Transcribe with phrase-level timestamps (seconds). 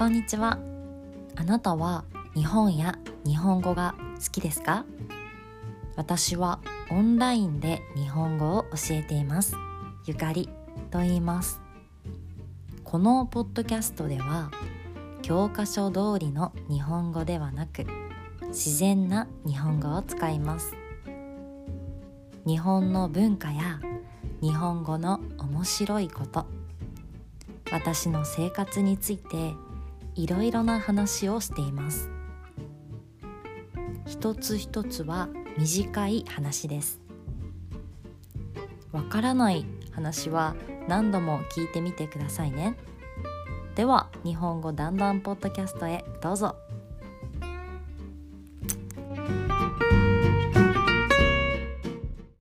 [0.00, 0.58] こんにちは。
[1.36, 4.86] あなたは日本や日本語が好きですか？
[5.94, 6.58] 私は
[6.90, 9.56] オンラインで日本語を教えています。
[10.06, 10.48] ゆかり
[10.90, 11.60] と言います。
[12.82, 14.50] このポッドキャストでは
[15.20, 17.84] 教科書通りの日本語ではなく
[18.48, 20.74] 自然な日本語を使います。
[22.46, 23.78] 日本の文化や
[24.40, 26.46] 日本語の面白いこと。
[27.70, 29.52] 私の生活について
[30.14, 32.10] いろいろな話をしています。
[34.06, 37.00] 一つ一つは短い話です。
[38.92, 40.56] わからない話は
[40.88, 42.76] 何度も聞いてみてくださいね。
[43.74, 46.56] では日本語だんだんポッドキャストへどうぞ。